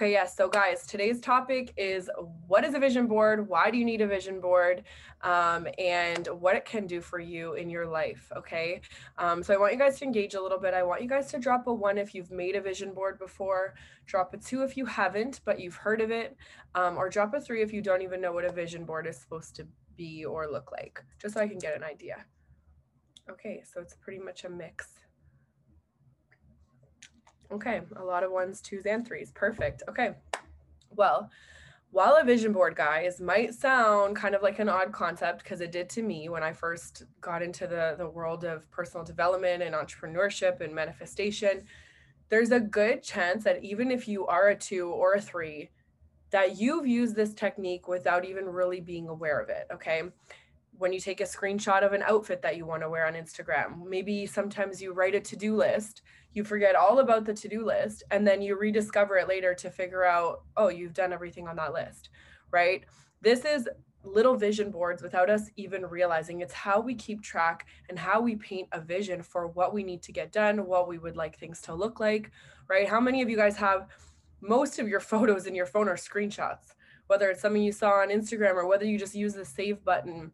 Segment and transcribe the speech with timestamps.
[0.00, 0.34] Okay, yes.
[0.34, 2.08] So, guys, today's topic is
[2.46, 3.46] what is a vision board?
[3.46, 4.84] Why do you need a vision board?
[5.20, 8.32] Um, and what it can do for you in your life.
[8.34, 8.80] Okay.
[9.18, 10.72] Um, so, I want you guys to engage a little bit.
[10.72, 13.74] I want you guys to drop a one if you've made a vision board before,
[14.06, 16.34] drop a two if you haven't, but you've heard of it,
[16.74, 19.18] um, or drop a three if you don't even know what a vision board is
[19.18, 19.66] supposed to
[19.98, 22.24] be or look like, just so I can get an idea.
[23.28, 25.00] Okay, so it's pretty much a mix.
[27.52, 29.32] Okay, a lot of ones, twos, and threes.
[29.32, 29.82] Perfect.
[29.88, 30.10] Okay.
[30.94, 31.30] Well,
[31.90, 35.72] while a vision board, guys, might sound kind of like an odd concept because it
[35.72, 39.74] did to me when I first got into the, the world of personal development and
[39.74, 41.64] entrepreneurship and manifestation,
[42.28, 45.70] there's a good chance that even if you are a two or a three,
[46.30, 49.66] that you've used this technique without even really being aware of it.
[49.72, 50.04] Okay
[50.80, 53.86] when you take a screenshot of an outfit that you want to wear on Instagram.
[53.86, 56.00] Maybe sometimes you write a to do list,
[56.32, 59.70] you forget all about the to do list, and then you rediscover it later to
[59.70, 62.10] figure out, oh, you've done everything on that list,
[62.50, 62.84] right?
[63.20, 63.68] This is
[64.02, 68.34] little vision boards without us even realizing it's how we keep track and how we
[68.36, 71.60] paint a vision for what we need to get done, what we would like things
[71.60, 72.30] to look like,
[72.68, 72.88] right?
[72.88, 73.88] How many of you guys have
[74.40, 76.74] most of your photos in your phone are screenshots?
[77.08, 80.32] Whether it's something you saw on Instagram or whether you just use the save button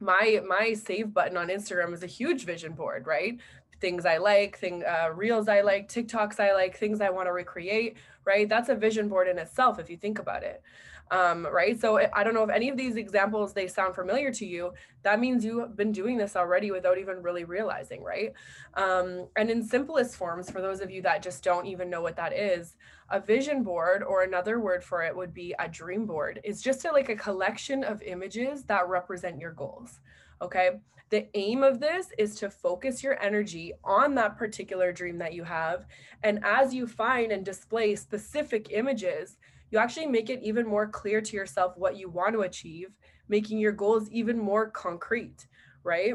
[0.00, 3.38] my my save button on Instagram is a huge vision board, right?
[3.80, 7.32] Things I like, thing uh, reels I like, TikToks I like, things I want to
[7.32, 8.48] recreate, right?
[8.48, 10.62] That's a vision board in itself if you think about it
[11.10, 11.80] um, right?
[11.80, 14.72] So I don't know if any of these examples they sound familiar to you.
[15.02, 18.32] That means you've been doing this already without even really realizing, right?
[18.74, 22.16] Um, and in simplest forms, for those of you that just don't even know what
[22.16, 22.74] that is,
[23.08, 26.40] a vision board or another word for it would be a dream board.
[26.42, 30.00] It's just a, like a collection of images that represent your goals.
[30.42, 30.70] Okay.
[31.10, 35.44] The aim of this is to focus your energy on that particular dream that you
[35.44, 35.86] have.
[36.24, 39.36] And as you find and display specific images,
[39.70, 42.88] you actually make it even more clear to yourself what you want to achieve,
[43.28, 45.46] making your goals even more concrete,
[45.84, 46.14] right?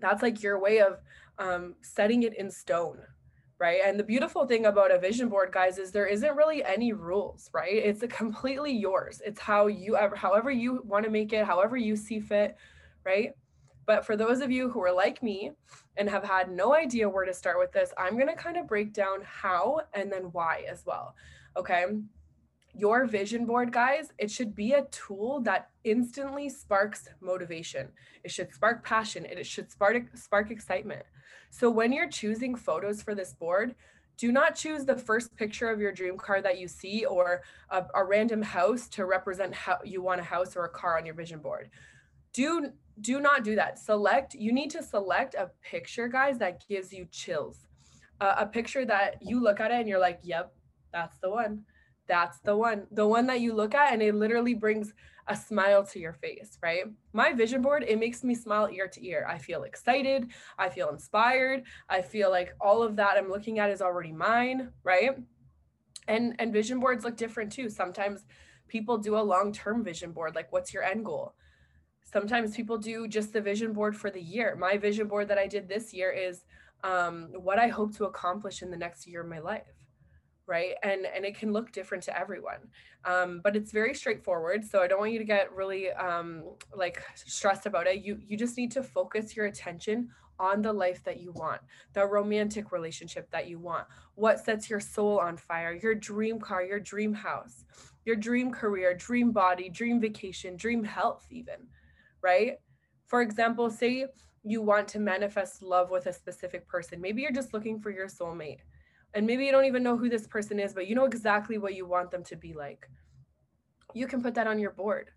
[0.00, 0.98] That's like your way of
[1.38, 2.98] um, setting it in stone,
[3.58, 3.80] right?
[3.84, 7.50] And the beautiful thing about a vision board, guys, is there isn't really any rules,
[7.52, 7.74] right?
[7.74, 9.20] It's completely yours.
[9.24, 12.56] It's how you ever, however you want to make it, however you see fit,
[13.06, 13.32] right?
[13.86, 15.52] But for those of you who are like me
[15.96, 18.66] and have had no idea where to start with this, I'm going to kind of
[18.66, 21.14] break down how and then why as well.
[21.56, 21.86] Okay
[22.78, 27.88] your vision board, guys, it should be a tool that instantly sparks motivation.
[28.22, 29.24] It should spark passion.
[29.24, 31.02] It should spark spark excitement.
[31.50, 33.74] So when you're choosing photos for this board,
[34.18, 37.84] do not choose the first picture of your dream car that you see or a,
[37.94, 41.14] a random house to represent how you want a house or a car on your
[41.14, 41.70] vision board.
[42.32, 43.78] Do do not do that.
[43.78, 44.34] Select.
[44.34, 47.66] You need to select a picture, guys, that gives you chills.
[48.20, 50.54] Uh, a picture that you look at it and you're like, "Yep,
[50.92, 51.64] that's the one."
[52.06, 54.92] that's the one the one that you look at and it literally brings
[55.28, 59.04] a smile to your face right my vision board it makes me smile ear to
[59.04, 63.58] ear i feel excited i feel inspired i feel like all of that i'm looking
[63.58, 65.16] at is already mine right
[66.06, 68.24] and and vision boards look different too sometimes
[68.68, 71.34] people do a long-term vision board like what's your end goal
[72.06, 74.56] sometimes people do just the vision board for the year.
[74.56, 76.44] My vision board that i did this year is
[76.84, 79.76] um, what i hope to accomplish in the next year of my life
[80.48, 80.74] right?
[80.82, 82.68] And and it can look different to everyone.
[83.04, 86.44] Um, but it's very straightforward so i don't want you to get really um,
[86.74, 88.04] like stressed about it.
[88.04, 91.60] You you just need to focus your attention on the life that you want
[91.94, 93.86] the romantic relationship that you want
[94.16, 97.64] what sets your soul on fire your dream car your dream house
[98.04, 101.56] your dream career dream body dream vacation dream health even
[102.30, 102.54] right
[103.06, 103.92] for example say
[104.52, 108.08] you want to manifest love with a specific person maybe you're just looking for your
[108.18, 108.62] soulmate
[109.16, 111.74] and maybe you don't even know who this person is, but you know exactly what
[111.74, 112.86] you want them to be like.
[113.94, 115.10] You can put that on your board.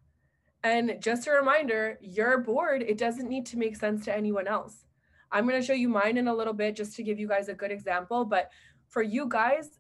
[0.64, 4.86] And just a reminder, your board, it doesn't need to make sense to anyone else.
[5.34, 7.50] I'm going to show you mine in a little bit just to give you guys
[7.50, 8.50] a good example, but
[8.88, 9.80] for you guys,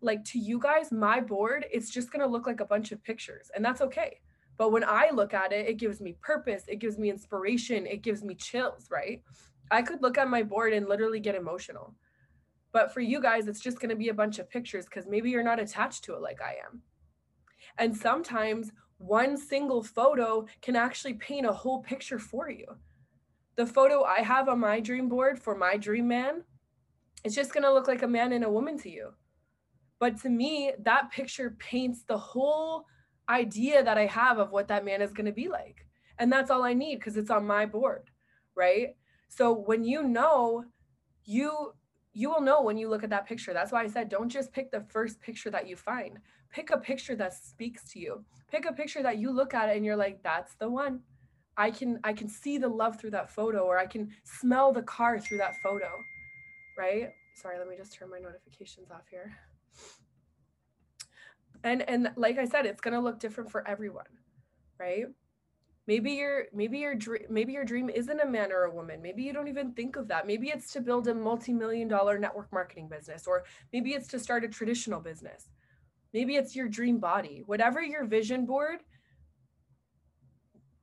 [0.00, 3.04] like to you guys, my board, it's just going to look like a bunch of
[3.04, 4.20] pictures, and that's okay.
[4.56, 8.02] But when I look at it, it gives me purpose, it gives me inspiration, it
[8.02, 9.22] gives me chills, right?
[9.70, 11.94] I could look at my board and literally get emotional.
[12.72, 15.30] But for you guys, it's just going to be a bunch of pictures because maybe
[15.30, 16.82] you're not attached to it like I am.
[17.78, 22.66] And sometimes one single photo can actually paint a whole picture for you.
[23.56, 26.42] The photo I have on my dream board for my dream man,
[27.24, 29.10] it's just going to look like a man and a woman to you.
[30.00, 32.84] But to me, that picture paints the whole
[33.28, 35.86] idea that I have of what that man is going to be like.
[36.18, 38.10] And that's all I need because it's on my board,
[38.54, 38.96] right?
[39.28, 40.64] So when you know
[41.24, 41.72] you
[42.16, 43.52] you will know when you look at that picture.
[43.52, 46.18] That's why I said don't just pick the first picture that you find.
[46.50, 48.24] Pick a picture that speaks to you.
[48.50, 51.00] Pick a picture that you look at it and you're like, that's the one.
[51.56, 54.82] I can I can see the love through that photo or I can smell the
[54.82, 55.88] car through that photo.
[56.78, 57.10] Right?
[57.34, 59.32] Sorry, let me just turn my notifications off here.
[61.64, 64.04] And and like I said, it's going to look different for everyone.
[64.78, 65.06] Right?
[65.86, 69.02] maybe your maybe your dream maybe your dream isn't a man or a woman.
[69.02, 70.26] Maybe you don't even think of that.
[70.26, 74.44] Maybe it's to build a multi-million dollar network marketing business or maybe it's to start
[74.44, 75.48] a traditional business.
[76.12, 77.42] Maybe it's your dream body.
[77.46, 78.80] Whatever your vision board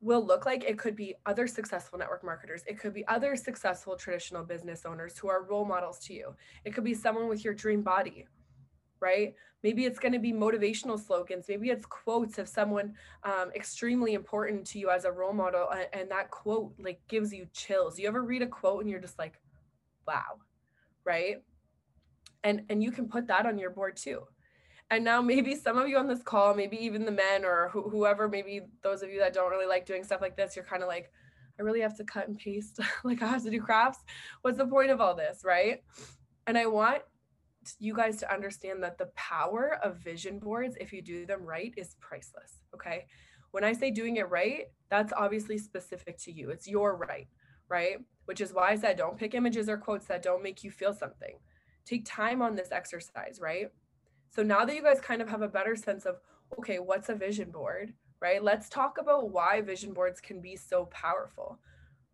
[0.02, 2.64] will look like it could be other successful network marketers.
[2.68, 6.36] It could be other successful traditional business owners who are role models to you.
[6.66, 8.26] It could be someone with your dream body
[9.02, 9.34] right
[9.64, 11.46] Maybe it's going to be motivational slogans.
[11.48, 12.94] Maybe it's quotes of someone
[13.24, 15.70] um, extremely important to you as a role model.
[15.70, 18.00] And, and that quote like gives you chills.
[18.00, 19.40] You ever read a quote and you're just like,
[20.08, 20.40] wow,
[21.04, 21.44] right?
[22.44, 24.24] And, and you can put that on your board too.
[24.90, 27.90] And now maybe some of you on this call, maybe even the men or wh-
[27.90, 30.82] whoever, maybe those of you that don't really like doing stuff like this, you're kind
[30.82, 31.12] of like,
[31.60, 32.80] I really have to cut and paste.
[33.04, 34.04] like I have to do crafts.
[34.42, 35.84] What's the point of all this, right?
[36.48, 37.04] And I want
[37.80, 41.74] you guys to understand that the power of vision boards, if you do them right,
[41.78, 42.62] is priceless.
[42.74, 43.06] Okay.
[43.52, 46.50] When I say doing it right, that's obviously specific to you.
[46.50, 47.28] It's your right,
[47.68, 47.98] right?
[48.26, 50.94] Which is why I said don't pick images or quotes that don't make you feel
[50.94, 51.36] something.
[51.86, 53.68] Take time on this exercise, right?
[54.30, 56.20] So now that you guys kind of have a better sense of,
[56.58, 58.42] okay, what's a vision board, right?
[58.42, 61.60] Let's talk about why vision boards can be so powerful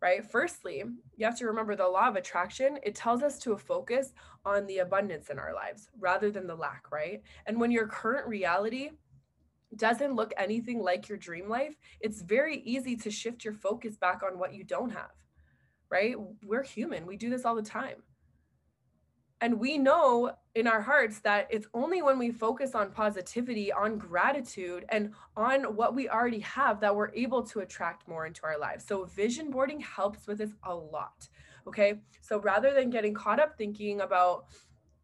[0.00, 0.24] right?
[0.24, 0.82] Firstly,
[1.16, 4.12] you have to remember the law of attraction, it tells us to focus
[4.44, 7.22] on the abundance in our lives rather than the lack, right?
[7.46, 8.90] And when your current reality
[9.76, 14.22] doesn't look anything like your dream life, it's very easy to shift your focus back
[14.22, 15.10] on what you don't have,
[15.90, 16.14] right?
[16.44, 18.02] We're human, we do this all the time.
[19.40, 23.96] And we know in our hearts that it's only when we focus on positivity, on
[23.96, 28.58] gratitude, and on what we already have that we're able to attract more into our
[28.58, 28.84] lives.
[28.84, 31.28] So, vision boarding helps with this a lot.
[31.66, 32.00] Okay.
[32.20, 34.46] So, rather than getting caught up thinking about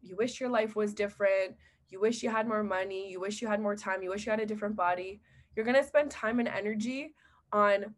[0.01, 1.55] you wish your life was different,
[1.89, 4.31] you wish you had more money, you wish you had more time, you wish you
[4.31, 5.21] had a different body,
[5.55, 7.15] you're going to spend time and energy
[7.53, 7.93] on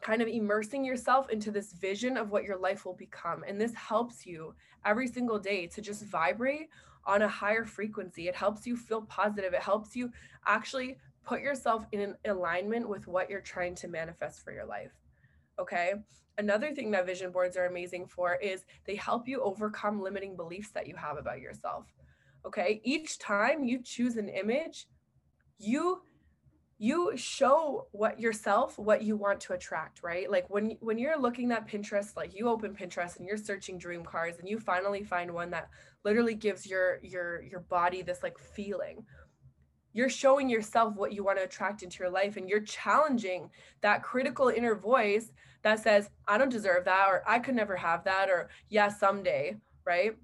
[0.00, 3.44] kind of immersing yourself into this vision of what your life will become.
[3.46, 4.54] And this helps you
[4.84, 6.68] every single day to just vibrate
[7.06, 8.28] on a higher frequency.
[8.28, 9.52] It helps you feel positive.
[9.52, 10.10] It helps you
[10.46, 14.92] actually put yourself in alignment with what you're trying to manifest for your life.
[15.58, 15.94] Okay.
[16.38, 20.70] Another thing that vision boards are amazing for is they help you overcome limiting beliefs
[20.70, 21.86] that you have about yourself.
[22.46, 22.80] Okay.
[22.84, 24.86] Each time you choose an image,
[25.58, 26.02] you
[26.82, 30.30] you show what yourself what you want to attract right?
[30.30, 34.02] Like when when you're looking at pinterest like you open pinterest and you're searching dream
[34.02, 35.68] cars and you finally find one that
[36.06, 39.04] literally gives your your your body this like feeling.
[39.92, 43.50] You're showing yourself what you want to attract into your life and you're challenging
[43.82, 48.04] that critical inner voice that says i don't deserve that or i could never have
[48.04, 49.54] that or yeah someday
[49.84, 50.16] right?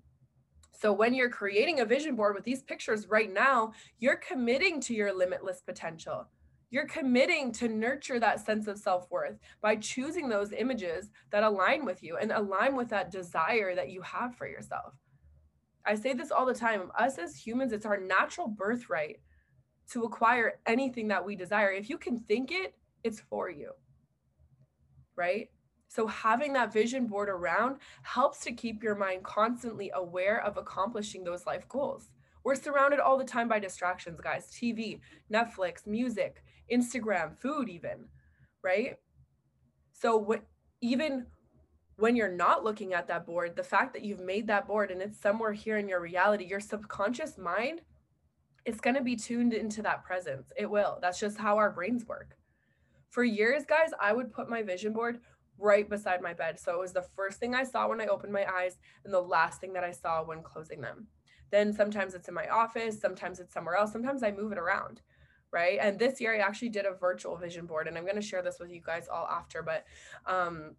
[0.79, 4.95] So when you're creating a vision board with these pictures right now you're committing to
[4.95, 6.29] your limitless potential
[6.71, 11.85] you're committing to nurture that sense of self worth by choosing those images that align
[11.85, 14.95] with you and align with that desire that you have for yourself.
[15.85, 19.21] I say this all the time us as humans, it's our natural birthright
[19.93, 21.71] to acquire anything that we desire.
[21.71, 23.71] If you can think it, it's for you.
[25.15, 25.49] Right?
[25.89, 31.23] So, having that vision board around helps to keep your mind constantly aware of accomplishing
[31.23, 32.11] those life goals.
[32.43, 35.01] We're surrounded all the time by distractions, guys TV,
[35.33, 36.43] Netflix, music,
[36.73, 38.07] Instagram, food, even,
[38.63, 38.97] right?
[39.93, 40.45] So, what
[40.81, 41.27] even
[41.97, 45.01] when you're not looking at that board, the fact that you've made that board and
[45.01, 47.81] it's somewhere here in your reality, your subconscious mind
[48.67, 50.53] it's going to be tuned into that presence.
[50.57, 50.99] It will.
[51.01, 52.37] That's just how our brains work.
[53.11, 55.21] For years, guys, I would put my vision board
[55.57, 56.59] right beside my bed.
[56.59, 59.21] So it was the first thing I saw when I opened my eyes and the
[59.21, 61.07] last thing that I saw when closing them.
[61.53, 65.01] Then sometimes it's in my office, sometimes it's somewhere else, sometimes I move it around
[65.57, 65.79] right?
[65.81, 68.43] And this year I actually did a virtual vision board, and I'm going to share
[68.43, 69.63] this with you guys all after.
[69.63, 69.87] But
[70.27, 70.77] um,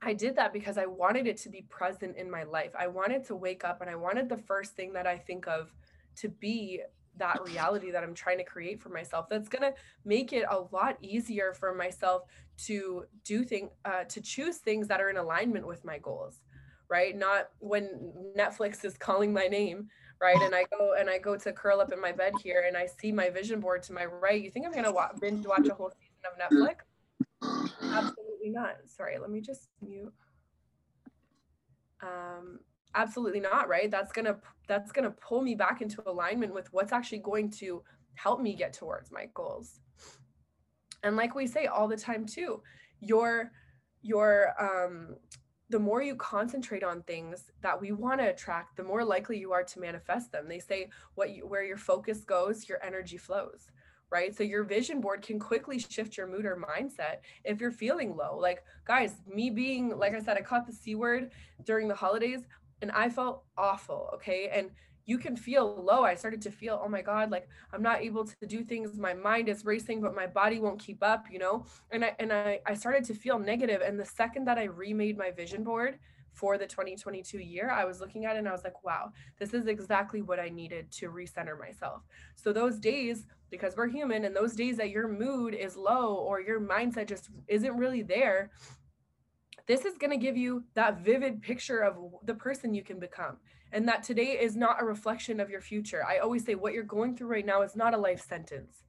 [0.00, 2.70] I did that because I wanted it to be present in my life.
[2.78, 5.74] I wanted to wake up and I wanted the first thing that I think of
[6.20, 6.82] to be
[7.16, 9.26] that reality that I'm trying to create for myself.
[9.28, 9.74] That's going to
[10.04, 12.22] make it a lot easier for myself
[12.68, 16.42] to do things, uh, to choose things that are in alignment with my goals,
[16.88, 17.18] right?
[17.18, 19.88] Not when Netflix is calling my name,
[20.22, 20.36] right?
[20.42, 22.86] And I go and I go to curl up in my bed here and I
[22.86, 24.40] see my vision board to my right.
[24.40, 26.76] You think I'm gonna wa- binge watch a whole season of Netflix?
[27.92, 28.76] Absolutely not.
[28.86, 30.12] Sorry, let me just mute.
[32.02, 32.60] Um,
[32.94, 33.90] Absolutely not, right?
[33.90, 34.36] That's to
[34.68, 37.82] that's to pull me back into alignment with what's actually going to
[38.14, 39.80] help me get towards my goals.
[41.02, 42.62] And like we say all the time too,
[43.00, 43.50] your
[44.02, 45.16] your um
[45.72, 49.52] the more you concentrate on things that we want to attract, the more likely you
[49.52, 50.46] are to manifest them.
[50.46, 53.70] They say what you, where your focus goes, your energy flows,
[54.10, 54.36] right?
[54.36, 58.36] So your vision board can quickly shift your mood or mindset if you're feeling low.
[58.38, 61.30] Like guys, me being like I said, I caught the C word
[61.64, 62.42] during the holidays
[62.82, 64.50] and I felt awful, okay?
[64.52, 64.68] And
[65.04, 66.04] you can feel low.
[66.04, 68.96] I started to feel, oh my God, like I'm not able to do things.
[68.96, 71.66] My mind is racing, but my body won't keep up, you know?
[71.90, 73.82] And I and I, I started to feel negative.
[73.82, 75.98] And the second that I remade my vision board
[76.32, 79.52] for the 2022 year, I was looking at it and I was like, wow, this
[79.52, 82.02] is exactly what I needed to recenter myself.
[82.36, 86.40] So those days, because we're human, and those days that your mood is low or
[86.40, 88.50] your mindset just isn't really there,
[89.66, 93.36] this is going to give you that vivid picture of the person you can become
[93.72, 96.04] and that today is not a reflection of your future.
[96.06, 98.84] I always say what you're going through right now is not a life sentence,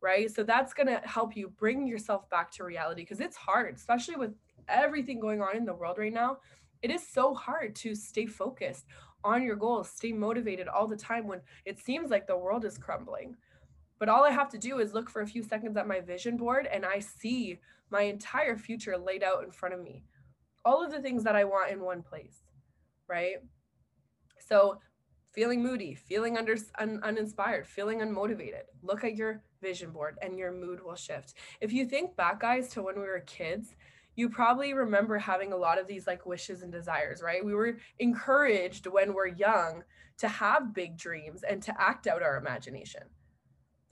[0.00, 0.30] right?
[0.30, 4.16] So that's going to help you bring yourself back to reality because it's hard, especially
[4.16, 4.34] with
[4.68, 6.38] everything going on in the world right now.
[6.82, 8.84] It is so hard to stay focused
[9.24, 12.78] on your goals, stay motivated all the time when it seems like the world is
[12.78, 13.34] crumbling.
[13.98, 16.36] But all I have to do is look for a few seconds at my vision
[16.36, 17.58] board and I see
[17.90, 20.04] my entire future laid out in front of me.
[20.64, 22.42] All of the things that I want in one place,
[23.08, 23.36] right?
[24.38, 24.80] So,
[25.32, 30.52] feeling moody, feeling under, un, uninspired, feeling unmotivated, look at your vision board and your
[30.52, 31.34] mood will shift.
[31.60, 33.74] If you think back, guys, to when we were kids,
[34.16, 37.44] you probably remember having a lot of these like wishes and desires, right?
[37.44, 39.84] We were encouraged when we're young
[40.18, 43.02] to have big dreams and to act out our imagination.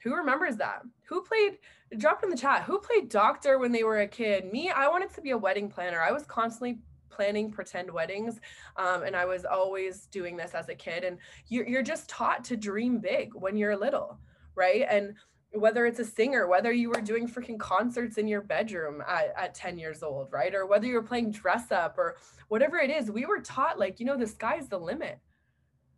[0.02, 0.82] Who remembers that?
[1.08, 1.58] Who played,
[1.98, 4.52] drop in the chat, who played doctor when they were a kid?
[4.52, 6.00] Me, I wanted to be a wedding planner.
[6.00, 6.78] I was constantly
[7.16, 8.38] planning pretend weddings.
[8.76, 11.02] Um, and I was always doing this as a kid.
[11.02, 14.18] And you're, you're just taught to dream big when you're little,
[14.54, 14.86] right?
[14.88, 15.14] And
[15.52, 19.54] whether it's a singer, whether you were doing freaking concerts in your bedroom at, at
[19.54, 20.54] 10 years old, right?
[20.54, 22.16] Or whether you were playing dress up or
[22.48, 25.18] whatever it is, we were taught like, you know, the sky's the limit.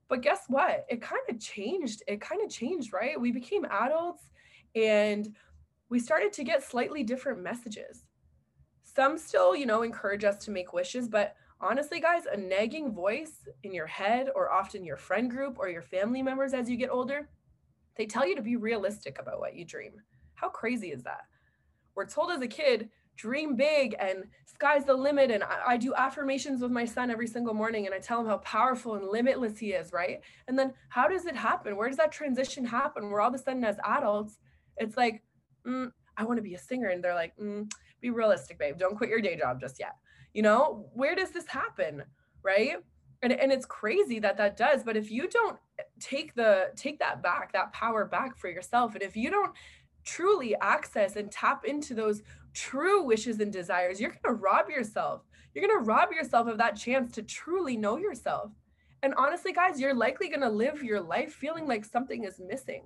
[0.09, 0.87] But guess what?
[0.88, 2.03] It kind of changed.
[2.07, 3.21] It kind of changed, right?
[3.21, 4.31] We became adults
[4.75, 5.35] and
[5.91, 8.05] we started to get slightly different messages
[8.99, 13.47] some still, you know, encourage us to make wishes, but honestly, guys, a nagging voice
[13.62, 16.91] in your head or often your friend group or your family members as you get
[16.91, 17.29] older,
[17.97, 19.93] they tell you to be realistic about what you dream.
[20.35, 21.27] How crazy is that?
[21.95, 25.31] We're told as a kid, dream big and sky's the limit.
[25.31, 28.27] And I, I, do affirmations with my son every single morning and I tell him
[28.27, 30.21] how powerful and limitless he is, right?
[30.47, 31.77] And then how does it happen?
[31.77, 33.11] Where does that transition happen?
[33.11, 34.39] Where all of a sudden, as adults,
[34.79, 35.23] it's like,
[35.67, 36.89] mm, I want to be a singer.
[36.89, 37.71] And they're like, mm,
[38.01, 38.79] be realistic, babe.
[38.79, 39.97] Don't quit your day job just yet.
[40.33, 42.05] You know, where does this happen?
[42.43, 42.77] Right.
[43.23, 44.85] And, and it's crazy that that does.
[44.85, 45.59] But if you don't
[45.99, 49.53] take the take that back, that power back for yourself, and if you don't
[50.09, 52.23] truly access and tap into those
[52.55, 55.23] true wishes and desires, you're going to rob yourself.
[55.55, 58.53] You're going to rob yourself of that chance to truly know yourself.
[59.03, 62.85] And honestly, guys, you're likely going to live your life feeling like something is missing.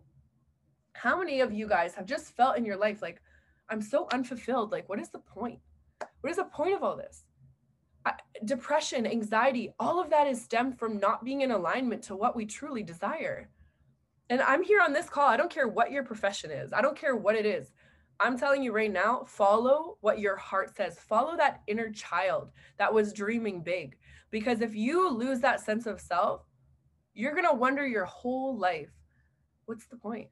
[0.94, 3.22] How many of you guys have just felt in your life like,
[3.68, 4.72] I'm so unfulfilled.
[4.72, 5.60] Like, what is the point?
[6.20, 7.24] What is the point of all this?
[8.44, 12.44] Depression, anxiety, all of that is stemmed from not being in alignment to what we
[12.44, 13.48] truly desire.
[14.30, 15.28] And I'm here on this call.
[15.28, 17.72] I don't care what your profession is, I don't care what it is.
[18.20, 20.98] I'm telling you right now, follow what your heart says.
[20.98, 23.96] Follow that inner child that was dreaming big.
[24.30, 26.42] Because if you lose that sense of self,
[27.14, 28.90] you're going to wonder your whole life
[29.66, 30.28] what's the point?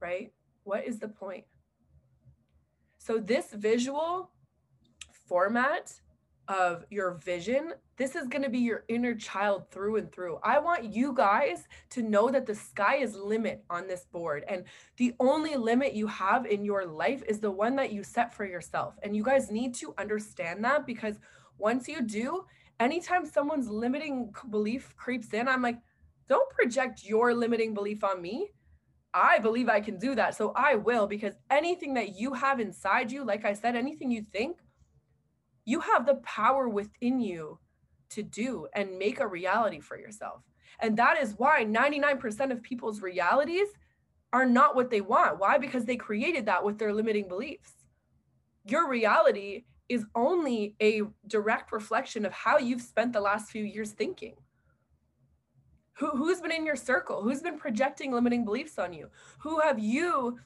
[0.00, 0.32] Right?
[0.64, 1.44] What is the point?
[2.98, 4.30] So this visual
[5.28, 5.92] format
[6.50, 10.40] of your vision, this is going to be your inner child through and through.
[10.42, 14.64] I want you guys to know that the sky is limit on this board and
[14.96, 18.44] the only limit you have in your life is the one that you set for
[18.44, 18.98] yourself.
[19.04, 21.20] And you guys need to understand that because
[21.56, 22.44] once you do,
[22.80, 25.78] anytime someone's limiting belief creeps in, I'm like,
[26.28, 28.48] don't project your limiting belief on me.
[29.14, 30.34] I believe I can do that.
[30.34, 34.24] So I will, because anything that you have inside you, like I said, anything you
[34.32, 34.58] think,
[35.70, 37.58] you have the power within you
[38.10, 40.42] to do and make a reality for yourself.
[40.80, 43.68] And that is why 99% of people's realities
[44.32, 45.38] are not what they want.
[45.38, 45.58] Why?
[45.58, 47.72] Because they created that with their limiting beliefs.
[48.64, 53.92] Your reality is only a direct reflection of how you've spent the last few years
[53.92, 54.34] thinking.
[55.94, 57.22] Who, who's been in your circle?
[57.22, 59.08] Who's been projecting limiting beliefs on you?
[59.40, 60.38] Who have you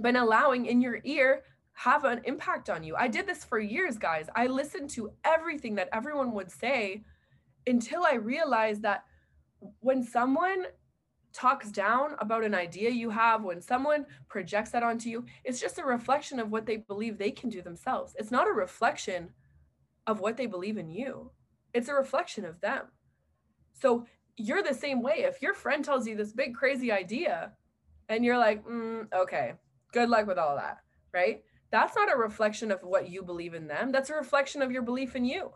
[0.00, 1.42] been allowing in your ear
[1.84, 2.94] have an impact on you?
[2.94, 4.28] I did this for years, guys.
[4.36, 7.02] I listened to everything that everyone would say
[7.66, 9.04] until I realized that
[9.80, 10.66] when someone
[11.32, 15.78] talks down about an idea you have, when someone projects that onto you, it's just
[15.78, 18.14] a reflection of what they believe they can do themselves.
[18.16, 19.30] It's not a reflection
[20.06, 21.32] of what they believe in you,
[21.74, 22.84] it's a reflection of them.
[23.72, 25.24] So you're the same way.
[25.24, 27.52] If your friend tells you this big, crazy idea,
[28.08, 29.54] and you're like, mm, okay,
[29.92, 30.78] good luck with all that,
[31.12, 31.42] right?
[31.72, 33.90] That's not a reflection of what you believe in them.
[33.90, 35.50] That's a reflection of your belief in you,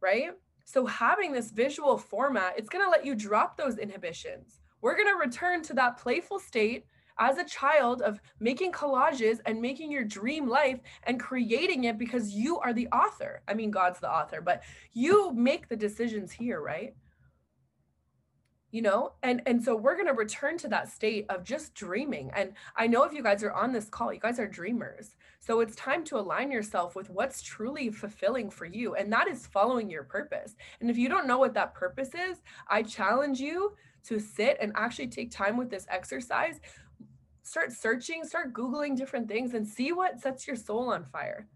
[0.00, 0.30] right?
[0.64, 4.60] So having this visual format, it's going to let you drop those inhibitions.
[4.80, 6.86] We're going to return to that playful state
[7.18, 12.30] as a child of making collages and making your dream life and creating it because
[12.30, 13.42] you are the author.
[13.48, 16.94] I mean, God's the author, but you make the decisions here, right?
[18.74, 22.28] You know and and so we're going to return to that state of just dreaming
[22.34, 25.60] and i know if you guys are on this call you guys are dreamers so
[25.60, 29.88] it's time to align yourself with what's truly fulfilling for you and that is following
[29.88, 34.18] your purpose and if you don't know what that purpose is i challenge you to
[34.18, 36.58] sit and actually take time with this exercise
[37.44, 41.46] start searching start googling different things and see what sets your soul on fire.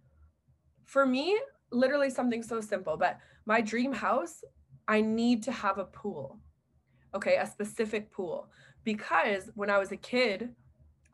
[0.84, 1.36] For me
[1.72, 4.44] literally something so simple but my dream house
[4.86, 6.38] i need to have a pool
[7.14, 8.48] okay, a specific pool.
[8.84, 10.50] Because when I was a kid,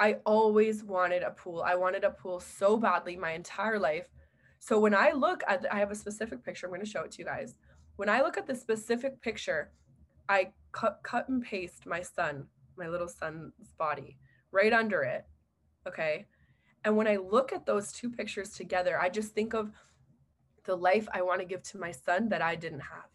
[0.00, 1.62] I always wanted a pool.
[1.66, 4.06] I wanted a pool so badly my entire life.
[4.58, 6.66] So when I look at, the, I have a specific picture.
[6.66, 7.54] I'm going to show it to you guys.
[7.96, 9.70] When I look at the specific picture,
[10.28, 12.46] I cut, cut and paste my son,
[12.76, 14.18] my little son's body
[14.50, 15.24] right under it.
[15.86, 16.26] Okay.
[16.84, 19.70] And when I look at those two pictures together, I just think of
[20.64, 23.13] the life I want to give to my son that I didn't have.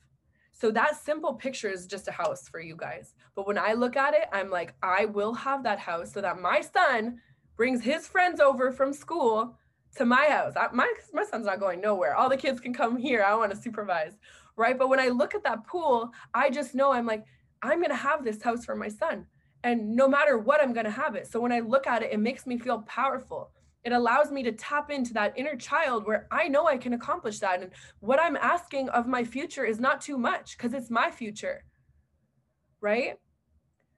[0.60, 3.14] So that simple picture is just a house for you guys.
[3.34, 6.42] But when I look at it, I'm like, I will have that house so that
[6.42, 7.22] my son
[7.56, 9.58] brings his friends over from school
[9.96, 10.54] to my house.
[10.58, 12.16] I, my my son's not going nowhere.
[12.16, 13.24] All the kids can come here.
[13.24, 14.18] I want to supervise,
[14.58, 14.78] right?
[14.78, 17.26] But when I look at that pool, I just know I'm like,
[17.62, 19.26] I'm gonna have this house for my son,
[19.64, 21.28] and no matter what, I'm gonna have it.
[21.28, 23.52] So when I look at it, it makes me feel powerful
[23.84, 27.40] it allows me to tap into that inner child where I know I can accomplish
[27.40, 27.62] that.
[27.62, 31.64] And what I'm asking of my future is not too much because it's my future.
[32.82, 33.16] Right?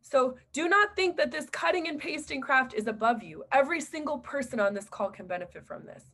[0.02, 3.44] So do not think that this cutting and pasting craft is above you.
[3.52, 6.12] Every single person on this call can benefit from this.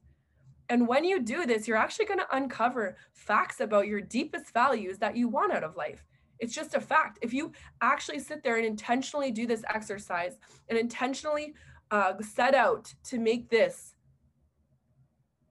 [0.69, 4.97] And when you do this, you're actually going to uncover facts about your deepest values
[4.99, 6.03] that you want out of life.
[6.39, 7.19] It's just a fact.
[7.21, 7.51] If you
[7.82, 10.38] actually sit there and intentionally do this exercise
[10.69, 11.53] and intentionally
[11.91, 13.95] uh, set out to make this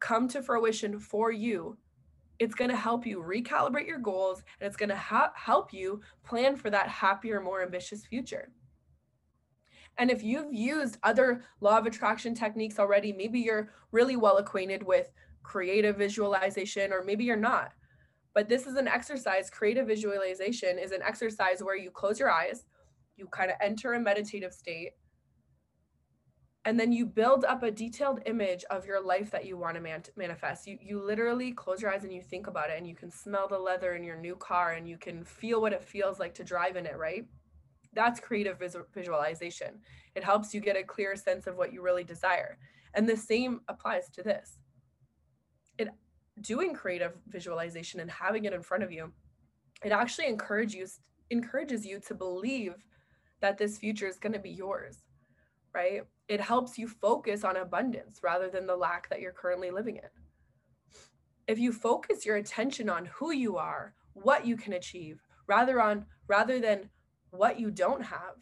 [0.01, 1.79] come to fruition for you,
[2.39, 6.01] it's going to help you recalibrate your goals and it's going to ha- help you
[6.25, 8.51] plan for that happier, more ambitious future.
[9.99, 14.83] And if you've used other law of attraction techniques already, maybe you're really well acquainted
[14.83, 15.11] with
[15.43, 17.73] creative visualization, or maybe you're not.
[18.35, 19.49] But this is an exercise.
[19.49, 22.67] Creative visualization is an exercise where you close your eyes,
[23.17, 24.91] you kind of enter a meditative state,
[26.67, 29.81] and then you build up a detailed image of your life that you want to
[29.81, 30.67] man- manifest.
[30.67, 33.47] You you literally close your eyes and you think about it and you can smell
[33.47, 36.45] the leather in your new car and you can feel what it feels like to
[36.45, 37.25] drive in it right?
[37.93, 39.79] That's creative vis- visualization.
[40.17, 42.59] It helps you get a clear sense of what you really desire.
[42.95, 44.59] And the same applies to this.
[45.79, 45.89] It
[46.41, 49.13] doing creative visualization and having it in front of you
[49.85, 51.01] it actually encourages
[51.31, 52.75] encourages you to believe
[53.41, 55.03] that this future is going to be yours
[55.73, 59.97] right it helps you focus on abundance rather than the lack that you're currently living
[59.97, 60.09] in.
[61.47, 66.07] If you focus your attention on who you are, what you can achieve, rather on
[66.27, 66.91] rather than
[67.31, 68.35] what you don't have,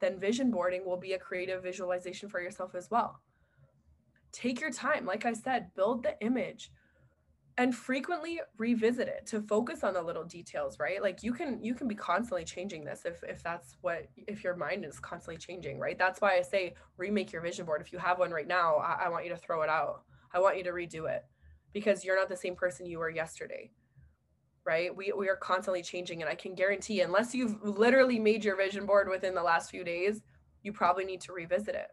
[0.00, 3.20] then vision boarding will be a creative visualization for yourself as well.
[4.30, 6.70] Take your time, like I said, build the image,
[7.58, 11.02] and frequently revisit it to focus on the little details right?
[11.02, 14.56] Like you can you can be constantly changing this if if that's what if your
[14.56, 15.98] mind is constantly changing right?
[15.98, 17.82] That's why i say remake your vision board.
[17.82, 20.02] If you have one right now I, I want you to throw it out.
[20.32, 21.24] I want you to redo it
[21.72, 23.70] because you're not the same person you were yesterday
[24.64, 24.94] right?
[24.94, 28.84] We, we are constantly changing and i can guarantee unless you've literally made your vision
[28.84, 30.20] board within the last few days
[30.62, 31.88] you probably need to revisit it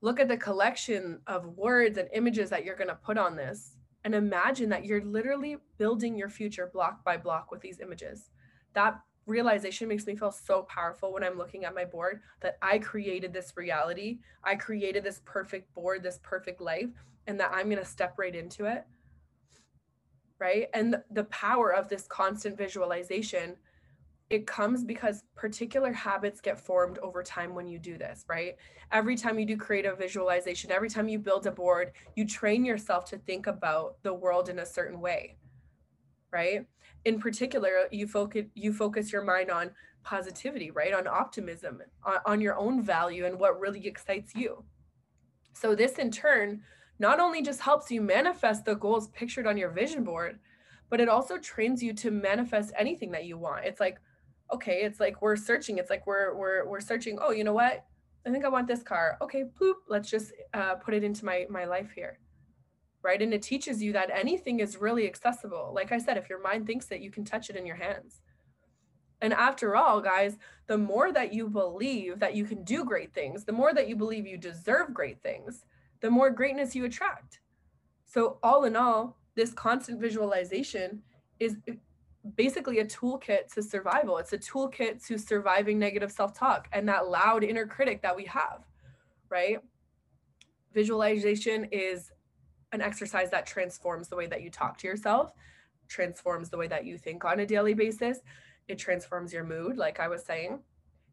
[0.00, 3.76] look at the collection of words and images that you're going to put on this
[4.04, 8.30] and imagine that you're literally building your future block by block with these images.
[8.74, 12.78] That realization makes me feel so powerful when I'm looking at my board that I
[12.78, 14.20] created this reality.
[14.44, 16.90] I created this perfect board, this perfect life,
[17.26, 18.84] and that I'm going to step right into it.
[20.38, 20.68] Right.
[20.74, 23.56] And the power of this constant visualization
[24.28, 28.56] it comes because particular habits get formed over time when you do this, right?
[28.90, 33.04] Every time you do creative visualization, every time you build a board, you train yourself
[33.06, 35.36] to think about the world in a certain way,
[36.32, 36.66] right?
[37.04, 39.70] In particular, you focus you focus your mind on
[40.02, 40.92] positivity, right?
[40.92, 44.64] On optimism, on, on your own value and what really excites you.
[45.52, 46.62] So this in turn
[46.98, 50.40] not only just helps you manifest the goals pictured on your vision board,
[50.90, 53.64] but it also trains you to manifest anything that you want.
[53.64, 53.98] It's like
[54.52, 55.78] okay, it's like we're searching.
[55.78, 57.18] It's like we're we're we're searching.
[57.20, 57.84] Oh, you know what?
[58.26, 59.16] I think I want this car.
[59.20, 59.74] Okay, bloop.
[59.88, 62.18] Let's just uh, put it into my my life here,
[63.02, 63.20] right?
[63.20, 65.72] And it teaches you that anything is really accessible.
[65.74, 68.22] Like I said, if your mind thinks that you can touch it in your hands.
[69.22, 73.44] And after all, guys, the more that you believe that you can do great things,
[73.44, 75.64] the more that you believe you deserve great things,
[76.00, 77.40] the more greatness you attract.
[78.04, 81.02] So all in all, this constant visualization
[81.40, 81.56] is
[82.34, 84.18] basically a toolkit to survival.
[84.18, 88.24] It's a toolkit to surviving negative self talk and that loud inner critic that we
[88.24, 88.64] have,
[89.28, 89.58] right?
[90.74, 92.10] Visualization is
[92.72, 95.32] an exercise that transforms the way that you talk to yourself,
[95.88, 98.18] transforms the way that you think on a daily basis.
[98.68, 100.60] It transforms your mood, like I was saying.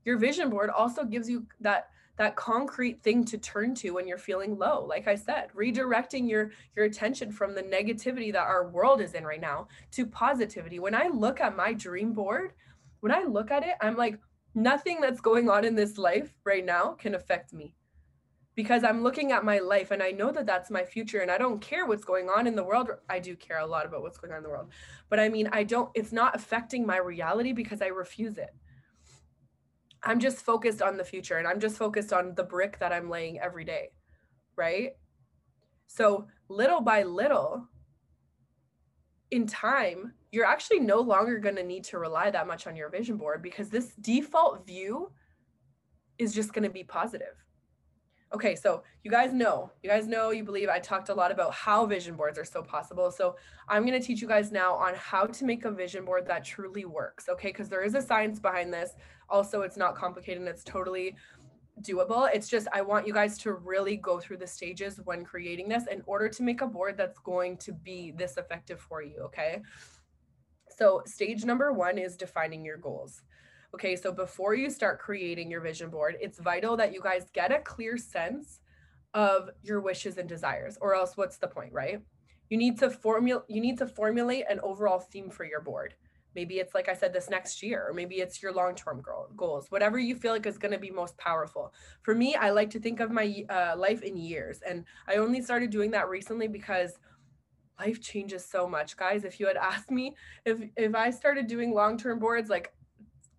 [0.05, 4.17] Your vision board also gives you that that concrete thing to turn to when you're
[4.17, 9.01] feeling low like i said redirecting your your attention from the negativity that our world
[9.01, 10.79] is in right now to positivity.
[10.79, 12.53] When i look at my dream board
[12.99, 14.19] when i look at it i'm like
[14.55, 17.75] nothing that's going on in this life right now can affect me
[18.55, 21.37] because i'm looking at my life and i know that that's my future and i
[21.37, 22.89] don't care what's going on in the world.
[23.09, 24.69] I do care a lot about what's going on in the world
[25.09, 28.53] but i mean i don't it's not affecting my reality because i refuse it
[30.03, 33.09] I'm just focused on the future and I'm just focused on the brick that I'm
[33.09, 33.91] laying every day.
[34.55, 34.91] Right.
[35.87, 37.67] So, little by little,
[39.31, 42.89] in time, you're actually no longer going to need to rely that much on your
[42.89, 45.11] vision board because this default view
[46.17, 47.35] is just going to be positive.
[48.33, 51.53] Okay, so you guys know, you guys know, you believe I talked a lot about
[51.53, 53.11] how vision boards are so possible.
[53.11, 53.35] So
[53.69, 56.43] I'm going to teach you guys now on how to make a vision board that
[56.43, 57.29] truly works.
[57.29, 58.93] Okay, because there is a science behind this.
[59.29, 61.15] Also, it's not complicated and it's totally
[61.81, 62.27] doable.
[62.33, 65.85] It's just I want you guys to really go through the stages when creating this
[65.85, 69.17] in order to make a board that's going to be this effective for you.
[69.25, 69.61] Okay.
[70.75, 73.21] So, stage number one is defining your goals.
[73.73, 77.51] Okay, so before you start creating your vision board, it's vital that you guys get
[77.51, 78.59] a clear sense
[79.15, 81.99] of your wishes and desires, or else what's the point, right?
[82.49, 85.95] You need to formulate you need to formulate an overall theme for your board.
[86.35, 89.03] Maybe it's like I said this next year, or maybe it's your long-term
[89.35, 91.73] goals, whatever you feel like is going to be most powerful.
[92.01, 95.41] For me, I like to think of my uh, life in years, and I only
[95.41, 96.93] started doing that recently because
[97.79, 99.23] life changes so much, guys.
[99.23, 102.71] If you had asked me if if I started doing long-term boards, like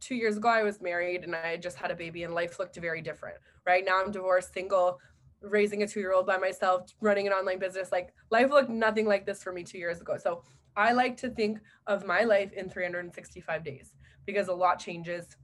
[0.05, 2.77] two years ago, I was married and I just had a baby, and life looked
[2.77, 3.37] very different.
[3.67, 4.99] Right now, I'm divorced, single,
[5.41, 7.91] raising a two year old by myself, running an online business.
[7.91, 10.17] Like, life looked nothing like this for me two years ago.
[10.19, 10.43] So,
[10.77, 13.95] I like to think of my life in 365 days
[14.27, 15.37] because a lot changes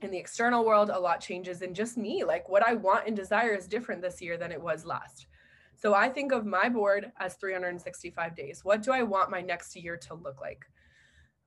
[0.00, 2.24] in the external world, a lot changes in just me.
[2.24, 5.26] Like, what I want and desire is different this year than it was last.
[5.76, 8.64] So, I think of my board as 365 days.
[8.64, 10.64] What do I want my next year to look like?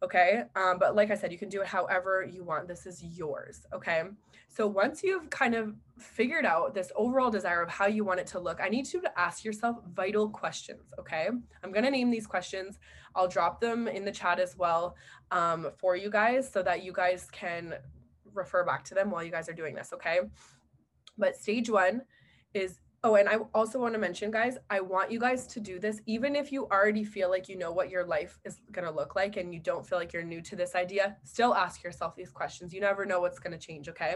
[0.03, 0.43] Okay.
[0.55, 2.67] Um, but like I said, you can do it however you want.
[2.67, 3.65] This is yours.
[3.73, 4.03] Okay.
[4.47, 8.27] So once you've kind of figured out this overall desire of how you want it
[8.27, 10.93] to look, I need you to ask yourself vital questions.
[10.99, 11.27] Okay.
[11.63, 12.77] I'm going to name these questions.
[13.15, 14.95] I'll drop them in the chat as well
[15.31, 17.73] um, for you guys so that you guys can
[18.33, 19.91] refer back to them while you guys are doing this.
[19.93, 20.19] Okay.
[21.17, 22.03] But stage one
[22.53, 25.79] is Oh, and I also want to mention, guys, I want you guys to do
[25.79, 28.93] this, even if you already feel like you know what your life is going to
[28.93, 32.15] look like and you don't feel like you're new to this idea, still ask yourself
[32.15, 32.73] these questions.
[32.73, 34.15] You never know what's going to change, okay?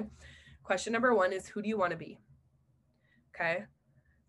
[0.63, 2.19] Question number one is Who do you want to be?
[3.35, 3.65] Okay.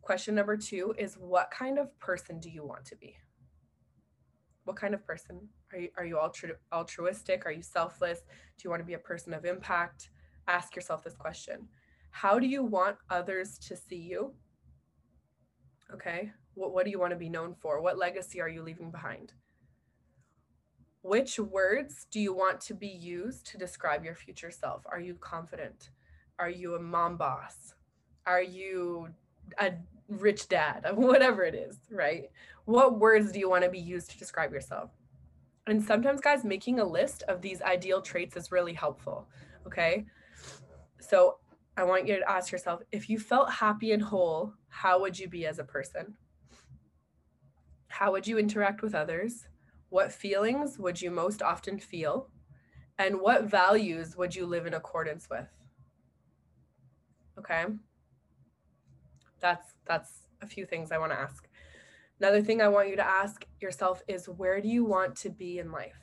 [0.02, 3.16] Question number two is What kind of person do you want to be?
[4.64, 5.48] What kind of person?
[5.72, 7.46] Are you, are you altru- altruistic?
[7.46, 8.20] Are you selfless?
[8.20, 10.10] Do you want to be a person of impact?
[10.46, 11.68] Ask yourself this question.
[12.10, 14.34] How do you want others to see you?
[15.94, 16.30] Okay.
[16.54, 17.80] What, what do you want to be known for?
[17.80, 19.32] What legacy are you leaving behind?
[21.02, 24.82] Which words do you want to be used to describe your future self?
[24.90, 25.90] Are you confident?
[26.38, 27.74] Are you a mom boss?
[28.26, 29.08] Are you
[29.58, 29.72] a
[30.08, 30.86] rich dad?
[30.94, 32.30] Whatever it is, right?
[32.66, 34.90] What words do you want to be used to describe yourself?
[35.66, 39.28] And sometimes, guys, making a list of these ideal traits is really helpful.
[39.66, 40.06] Okay.
[41.00, 41.38] So
[41.76, 45.28] I want you to ask yourself if you felt happy and whole, how would you
[45.28, 46.14] be as a person?
[47.88, 49.44] How would you interact with others?
[49.90, 52.30] What feelings would you most often feel?
[52.98, 55.46] And what values would you live in accordance with?
[57.38, 57.66] Okay.
[59.40, 61.46] That's that's a few things I want to ask.
[62.18, 65.58] Another thing I want you to ask yourself is where do you want to be
[65.58, 66.00] in life?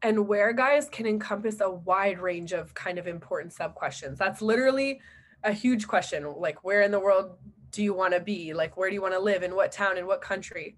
[0.00, 4.18] And where guys can encompass a wide range of kind of important sub questions.
[4.18, 5.00] That's literally
[5.44, 6.34] a huge question.
[6.36, 7.36] Like, where in the world
[7.70, 8.52] do you want to be?
[8.52, 9.42] Like, where do you want to live?
[9.42, 9.98] In what town?
[9.98, 10.76] In what country?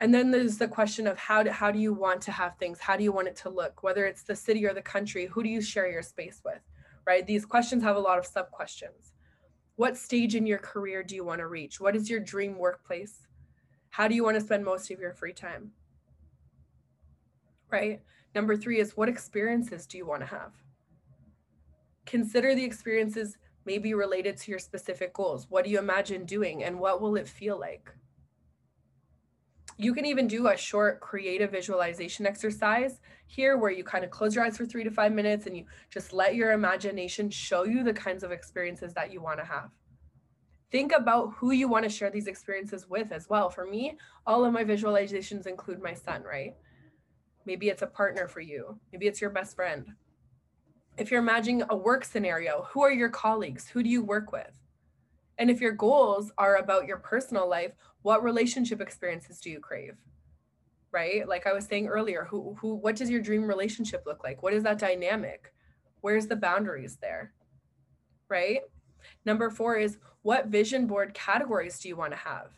[0.00, 2.80] And then there's the question of how do, how do you want to have things?
[2.80, 3.82] How do you want it to look?
[3.82, 6.60] Whether it's the city or the country, who do you share your space with?
[7.06, 7.26] Right?
[7.26, 9.12] These questions have a lot of sub questions.
[9.76, 11.80] What stage in your career do you want to reach?
[11.80, 13.26] What is your dream workplace?
[13.90, 15.72] How do you want to spend most of your free time?
[17.70, 18.00] Right?
[18.34, 20.52] Number three is what experiences do you want to have?
[22.06, 23.36] Consider the experiences
[23.70, 25.46] maybe related to your specific goals.
[25.48, 27.88] What do you imagine doing and what will it feel like?
[29.76, 34.34] You can even do a short creative visualization exercise here where you kind of close
[34.34, 37.84] your eyes for three to five minutes and you just let your imagination show you
[37.84, 39.70] the kinds of experiences that you want to have.
[40.72, 43.50] Think about who you want to share these experiences with as well.
[43.50, 46.56] For me, all of my visualizations include my son, right?
[47.46, 49.94] Maybe it's a partner for you, maybe it's your best friend.
[51.00, 53.66] If you're imagining a work scenario, who are your colleagues?
[53.66, 54.52] Who do you work with?
[55.38, 59.94] And if your goals are about your personal life, what relationship experiences do you crave?
[60.92, 61.26] Right?
[61.26, 64.42] Like I was saying earlier, who who what does your dream relationship look like?
[64.42, 65.54] What is that dynamic?
[66.02, 67.32] Where's the boundaries there?
[68.28, 68.60] Right?
[69.24, 72.50] Number 4 is what vision board categories do you want to have?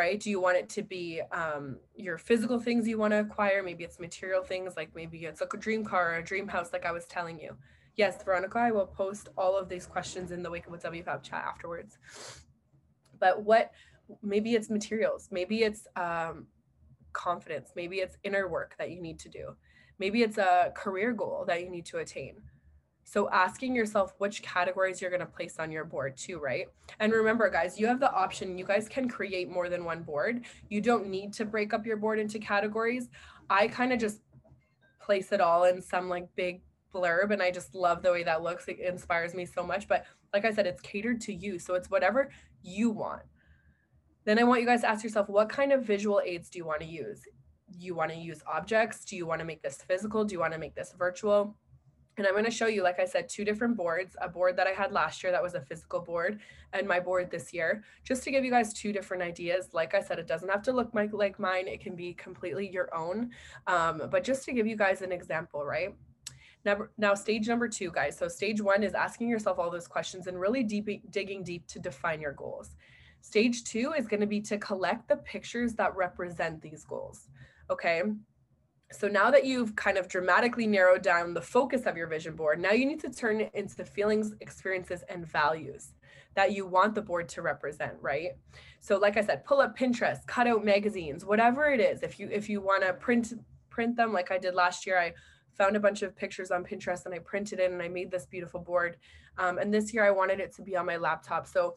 [0.00, 0.18] Right?
[0.18, 3.62] Do you want it to be um, your physical things you want to acquire?
[3.62, 6.72] Maybe it's material things, like maybe it's like a dream car or a dream house,
[6.72, 7.54] like I was telling you.
[7.96, 11.22] Yes, Veronica, I will post all of these questions in the Wake Up with WFAB
[11.22, 11.98] chat afterwards.
[13.18, 13.72] But what
[14.22, 16.46] maybe it's materials, maybe it's um,
[17.12, 19.54] confidence, maybe it's inner work that you need to do,
[19.98, 22.36] maybe it's a career goal that you need to attain.
[23.10, 26.68] So asking yourself which categories you're going to place on your board too, right?
[27.00, 30.44] And remember guys, you have the option, you guys can create more than one board.
[30.68, 33.08] You don't need to break up your board into categories.
[33.50, 34.20] I kind of just
[35.00, 36.62] place it all in some like big
[36.94, 38.68] blurb and I just love the way that looks.
[38.68, 41.58] It inspires me so much, but like I said, it's catered to you.
[41.58, 42.30] So it's whatever
[42.62, 43.22] you want.
[44.24, 46.64] Then I want you guys to ask yourself what kind of visual aids do you
[46.64, 47.22] want to use?
[47.76, 49.04] You want to use objects?
[49.04, 50.24] Do you want to make this physical?
[50.24, 51.56] Do you want to make this virtual?
[52.18, 54.66] And I'm going to show you, like I said, two different boards, a board that
[54.66, 56.40] I had last year that was a physical board
[56.72, 59.68] and my board this year, just to give you guys two different ideas.
[59.72, 61.66] Like I said, it doesn't have to look like, mine.
[61.66, 63.30] It can be completely your own.
[63.66, 65.94] Um, but just to give you guys an example, right?
[66.64, 68.18] Now, now stage number two, guys.
[68.18, 71.78] So stage one is asking yourself all those questions and really deep, digging deep to
[71.78, 72.76] define your goals.
[73.22, 77.28] Stage two is going to be to collect the pictures that represent these goals.
[77.70, 78.02] Okay.
[78.92, 82.58] So now that you've kind of dramatically narrowed down the focus of your vision board,
[82.58, 85.92] now you need to turn it into the feelings, experiences, and values
[86.34, 88.30] that you want the board to represent, right?
[88.80, 92.02] So like I said, pull up Pinterest, cut out magazines, whatever it is.
[92.02, 93.32] If you if you want to print
[93.68, 95.12] print them like I did last year, I
[95.56, 98.26] found a bunch of pictures on Pinterest and I printed it and I made this
[98.26, 98.96] beautiful board.
[99.38, 101.46] Um, and this year I wanted it to be on my laptop.
[101.46, 101.76] So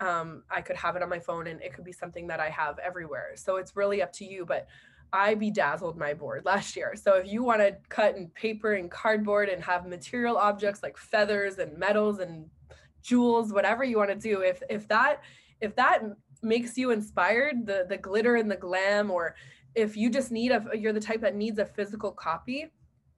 [0.00, 2.50] um, I could have it on my phone and it could be something that I
[2.50, 3.32] have everywhere.
[3.36, 4.44] So it's really up to you.
[4.44, 4.66] But
[5.12, 6.94] I bedazzled my board last year.
[6.96, 10.96] So if you want to cut in paper and cardboard and have material objects like
[10.96, 12.46] feathers and metals and
[13.02, 15.22] jewels, whatever you want to do, if if that
[15.60, 16.02] if that
[16.42, 19.34] makes you inspired, the the glitter and the glam, or
[19.74, 22.70] if you just need a you're the type that needs a physical copy,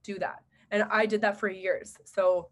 [0.03, 0.43] do that.
[0.71, 1.97] And I did that for years.
[2.03, 2.49] So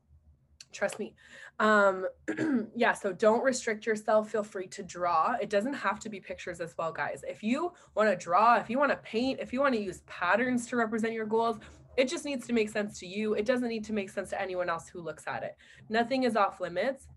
[0.73, 1.15] trust me.
[1.59, 2.07] Um,
[2.75, 4.29] yeah, so don't restrict yourself.
[4.29, 5.35] Feel free to draw.
[5.41, 7.23] It doesn't have to be pictures as well, guys.
[7.27, 10.01] If you want to draw, if you want to paint, if you want to use
[10.07, 11.57] patterns to represent your goals,
[11.95, 13.35] it just needs to make sense to you.
[13.35, 15.55] It doesn't need to make sense to anyone else who looks at it.
[15.89, 17.07] Nothing is off limits.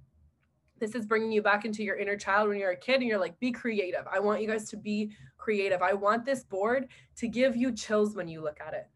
[0.79, 3.19] This is bringing you back into your inner child when you're a kid and you're
[3.19, 4.07] like, be creative.
[4.13, 5.81] I want you guys to be creative.
[5.81, 8.87] I want this board to give you chills when you look at it.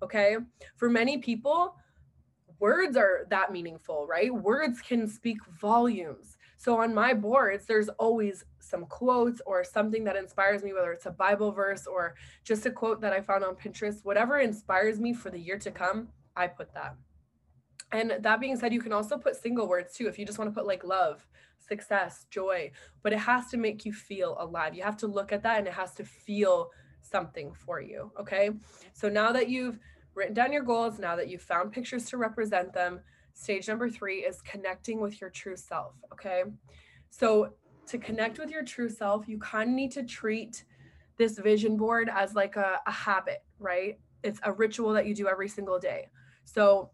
[0.00, 0.36] Okay.
[0.76, 1.74] For many people,
[2.58, 4.32] words are that meaningful, right?
[4.32, 6.36] Words can speak volumes.
[6.56, 11.06] So on my boards, there's always some quotes or something that inspires me, whether it's
[11.06, 15.12] a Bible verse or just a quote that I found on Pinterest, whatever inspires me
[15.12, 16.96] for the year to come, I put that.
[17.92, 20.08] And that being said, you can also put single words too.
[20.08, 21.26] If you just want to put like love,
[21.58, 22.70] success, joy,
[23.02, 24.74] but it has to make you feel alive.
[24.74, 26.70] You have to look at that and it has to feel
[27.02, 28.10] something for you.
[28.18, 28.50] Okay.
[28.94, 29.78] So now that you've
[30.14, 33.00] written down your goals, now that you've found pictures to represent them,
[33.34, 35.94] stage number three is connecting with your true self.
[36.12, 36.44] Okay.
[37.10, 37.54] So
[37.86, 40.64] to connect with your true self, you kind of need to treat
[41.16, 43.98] this vision board as like a, a habit, right?
[44.24, 46.08] it's a ritual that you do every single day.
[46.44, 46.90] So,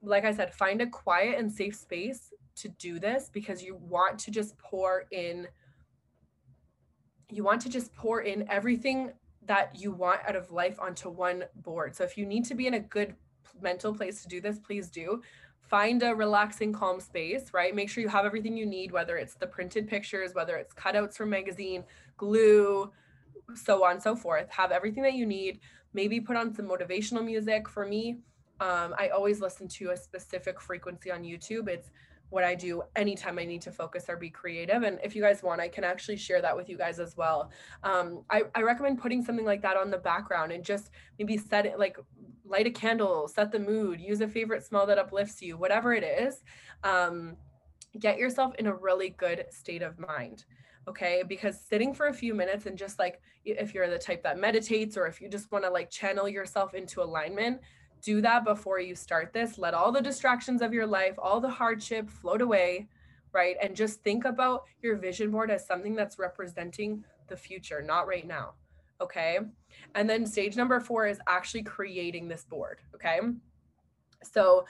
[0.00, 4.18] like I said, find a quiet and safe space to do this because you want
[4.20, 5.48] to just pour in
[7.30, 9.12] you want to just pour in everything
[9.48, 11.96] that you want out of life onto one board.
[11.96, 13.14] So if you need to be in a good
[13.60, 15.22] mental place to do this, please do.
[15.62, 17.74] Find a relaxing, calm space, right?
[17.74, 21.16] Make sure you have everything you need, whether it's the printed pictures, whether it's cutouts
[21.16, 21.84] from magazine,
[22.16, 22.90] glue,
[23.54, 24.48] so on so forth.
[24.50, 25.60] Have everything that you need.
[25.94, 27.68] Maybe put on some motivational music.
[27.68, 28.18] For me,
[28.60, 31.68] um, I always listen to a specific frequency on YouTube.
[31.68, 31.90] It's
[32.30, 34.82] what I do anytime I need to focus or be creative.
[34.82, 37.50] And if you guys want, I can actually share that with you guys as well.
[37.82, 41.64] Um, I, I recommend putting something like that on the background and just maybe set
[41.66, 41.96] it like
[42.44, 46.04] light a candle, set the mood, use a favorite smell that uplifts you, whatever it
[46.04, 46.42] is.
[46.84, 47.36] Um,
[47.98, 50.44] get yourself in a really good state of mind.
[50.86, 51.22] Okay.
[51.26, 54.96] Because sitting for a few minutes and just like if you're the type that meditates
[54.96, 57.60] or if you just want to like channel yourself into alignment,
[58.02, 59.58] do that before you start this.
[59.58, 62.88] Let all the distractions of your life, all the hardship float away,
[63.32, 63.56] right?
[63.62, 68.26] And just think about your vision board as something that's representing the future, not right
[68.26, 68.54] now.
[69.00, 69.38] Okay.
[69.94, 72.80] And then stage number four is actually creating this board.
[72.94, 73.20] Okay.
[74.22, 74.64] So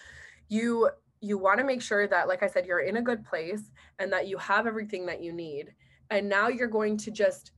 [0.49, 3.71] you you want to make sure that like i said you're in a good place
[3.99, 5.73] and that you have everything that you need
[6.11, 7.53] and now you're going to just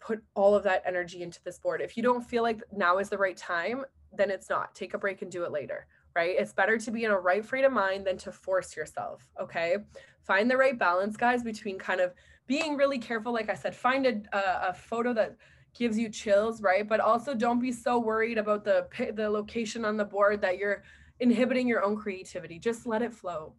[0.00, 3.08] put all of that energy into this board if you don't feel like now is
[3.08, 3.84] the right time
[4.16, 4.74] then it's not.
[4.74, 6.34] Take a break and do it later, right?
[6.38, 9.76] It's better to be in a right frame of mind than to force yourself, okay?
[10.22, 12.12] Find the right balance, guys, between kind of
[12.46, 13.32] being really careful.
[13.32, 15.36] Like I said, find a, a, a photo that
[15.76, 16.88] gives you chills, right?
[16.88, 20.82] But also don't be so worried about the the location on the board that you're
[21.20, 22.58] inhibiting your own creativity.
[22.58, 23.54] Just let it flow,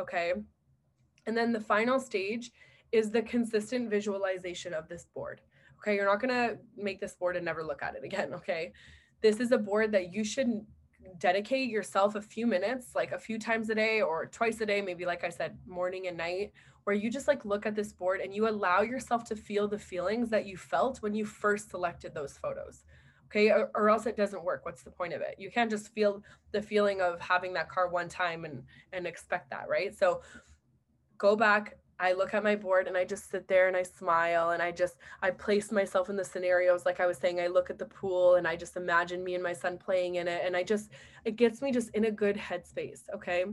[0.00, 0.34] okay?
[1.26, 2.52] And then the final stage
[2.92, 5.40] is the consistent visualization of this board.
[5.78, 8.72] Okay, you're not gonna make this board and never look at it again, okay?
[9.20, 10.64] This is a board that you should
[11.18, 14.80] dedicate yourself a few minutes, like a few times a day or twice a day,
[14.82, 16.52] maybe like I said, morning and night,
[16.84, 19.78] where you just like look at this board and you allow yourself to feel the
[19.78, 22.84] feelings that you felt when you first selected those photos.
[23.26, 24.64] Okay, or, or else it doesn't work.
[24.64, 25.34] What's the point of it?
[25.36, 29.50] You can't just feel the feeling of having that car one time and and expect
[29.50, 29.96] that, right?
[29.98, 30.22] So
[31.18, 34.50] go back, I look at my board and I just sit there and I smile
[34.50, 37.70] and I just I place myself in the scenarios like I was saying I look
[37.70, 40.56] at the pool and I just imagine me and my son playing in it and
[40.56, 40.90] I just
[41.24, 43.46] it gets me just in a good headspace, okay?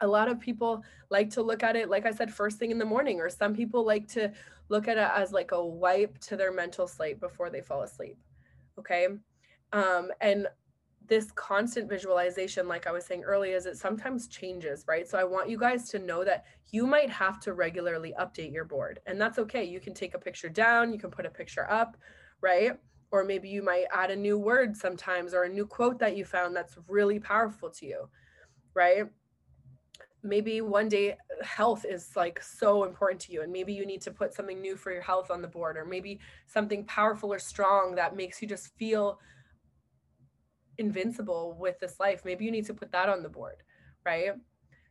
[0.00, 2.78] A lot of people like to look at it like I said first thing in
[2.78, 4.32] the morning or some people like to
[4.70, 8.16] look at it as like a wipe to their mental slate before they fall asleep.
[8.78, 9.08] Okay?
[9.72, 10.46] Um and
[11.10, 15.06] this constant visualization, like I was saying earlier, is it sometimes changes, right?
[15.06, 18.64] So I want you guys to know that you might have to regularly update your
[18.64, 19.64] board, and that's okay.
[19.64, 21.96] You can take a picture down, you can put a picture up,
[22.40, 22.78] right?
[23.10, 26.24] Or maybe you might add a new word sometimes or a new quote that you
[26.24, 28.08] found that's really powerful to you,
[28.72, 29.06] right?
[30.22, 34.12] Maybe one day health is like so important to you, and maybe you need to
[34.12, 37.96] put something new for your health on the board, or maybe something powerful or strong
[37.96, 39.18] that makes you just feel
[40.80, 42.22] invincible with this life.
[42.24, 43.62] Maybe you need to put that on the board,
[44.04, 44.32] right?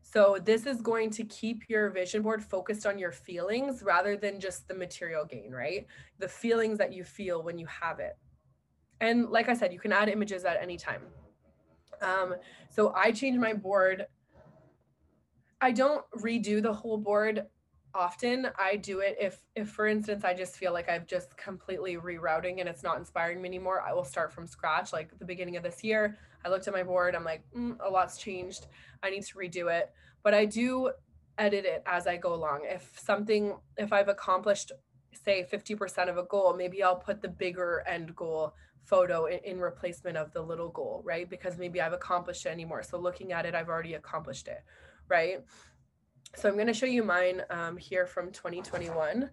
[0.02, 4.40] So this is going to keep your vision board focused on your feelings rather than
[4.40, 5.86] just the material gain, right?
[6.20, 8.18] The feelings that you feel when you have it.
[9.02, 11.02] And like I said, you can add images at any time.
[12.02, 12.36] Um,
[12.70, 14.08] so I change my board.
[15.62, 17.46] I don't redo the whole board
[17.96, 21.98] often i do it if if for instance i just feel like i've just completely
[21.98, 25.58] rerouting and it's not inspiring me anymore i will start from scratch like the beginning
[25.58, 28.68] of this year i looked at my board i'm like mm, a lot's changed
[29.04, 29.92] i need to redo it.
[30.24, 30.92] But i do
[31.38, 32.62] edit it as i go along.
[32.66, 34.72] If something if i've accomplished
[35.14, 38.54] say 50% of a goal maybe i'll put the bigger end goal
[38.86, 41.30] photo in, in replacement of the little goal right?
[41.30, 42.84] Because maybe i've accomplished it anymore.
[42.84, 44.64] So looking at it i've already accomplished it
[45.10, 45.40] right
[46.36, 49.30] so I'm going to show you mine um, here from 2021.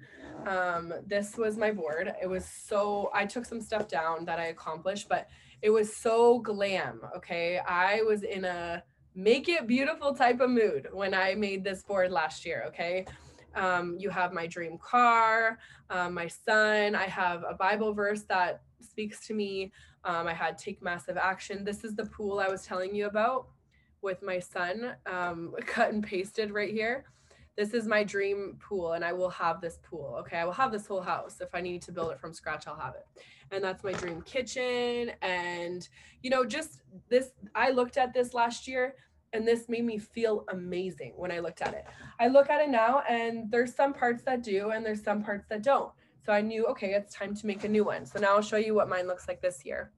[0.47, 2.13] Um, this was my board.
[2.21, 5.29] It was so, I took some stuff down that I accomplished, but
[5.63, 7.01] it was so glam.
[7.17, 7.59] Okay.
[7.59, 8.83] I was in a
[9.15, 12.65] make it beautiful type of mood when I made this board last year.
[12.69, 13.07] Okay.
[13.55, 16.95] Um, you have my dream car, um, my son.
[16.95, 19.73] I have a Bible verse that speaks to me.
[20.05, 21.65] Um, I had take massive action.
[21.65, 23.49] This is the pool I was telling you about
[24.07, 27.05] with my son, um, cut and pasted right here.
[27.57, 30.17] This is my dream pool, and I will have this pool.
[30.21, 31.41] Okay, I will have this whole house.
[31.41, 33.07] If I need to build it from scratch, I'll have it.
[33.51, 35.13] And that's my dream kitchen.
[35.23, 35.89] And,
[36.23, 38.95] you know, just this, I looked at this last year
[39.33, 41.85] and this made me feel amazing when I looked at it.
[42.21, 45.47] I look at it now and there's some parts that do and there's some parts
[45.49, 45.93] that don't.
[46.25, 48.05] So I knew, okay, it's time to make a new one.
[48.05, 49.93] So now I'll show you what mine looks like this year.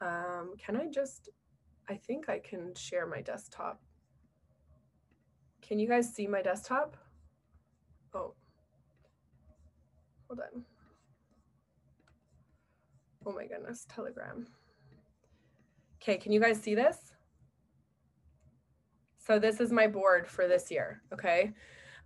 [0.00, 1.30] Um, can I just,
[1.90, 3.80] I think I can share my desktop.
[5.60, 6.96] Can you guys see my desktop?
[8.14, 8.34] Oh,
[10.28, 10.62] hold on.
[13.26, 14.46] Oh my goodness, Telegram.
[16.00, 16.96] Okay, can you guys see this?
[19.18, 21.52] So this is my board for this year, okay?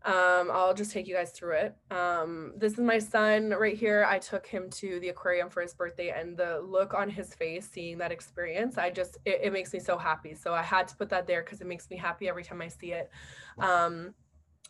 [0.05, 1.77] Um, I'll just take you guys through it.
[1.91, 4.07] Um, this is my son right here.
[4.07, 7.71] I took him to the aquarium for his birthday and the look on his face,
[7.73, 10.35] seeing that experience, I just, it, it makes me so happy.
[10.35, 12.69] So I had to put that there because it makes me happy every time I
[12.69, 13.11] see it.
[13.59, 14.13] Um,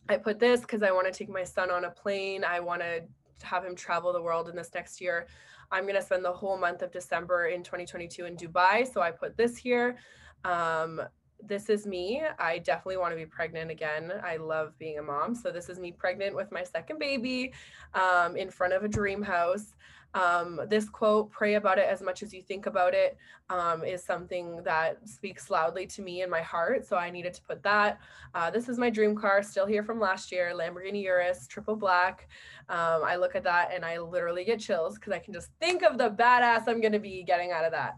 [0.09, 2.45] I put this because I want to take my son on a plane.
[2.45, 3.03] I want to
[3.43, 5.27] have him travel the world in this next year.
[5.73, 8.93] I'm going to spend the whole month of December in 2022 in Dubai.
[8.93, 9.97] So I put this here.
[10.45, 11.01] Um,
[11.43, 12.23] this is me.
[12.39, 14.13] I definitely want to be pregnant again.
[14.23, 15.35] I love being a mom.
[15.35, 17.53] So this is me pregnant with my second baby
[17.95, 19.75] um, in front of a dream house.
[20.15, 23.17] Um, this quote, pray about it as much as you think about it,
[23.51, 26.87] um, is something that speaks loudly to me in my heart.
[26.87, 27.99] So I needed to put that.
[28.35, 32.29] Uh, this is my dream car, still here from last year, Lamborghini Urus, triple black.
[32.69, 35.83] Um, I look at that and I literally get chills because I can just think
[35.83, 37.97] of the badass I'm going to be getting out of that.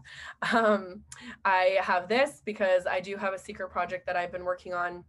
[0.57, 1.01] Um,
[1.45, 5.03] I have this because I do have a secret project that I've been working on